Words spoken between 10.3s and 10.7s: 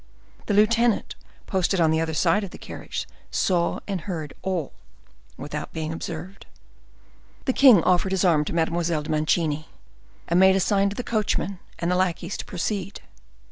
made a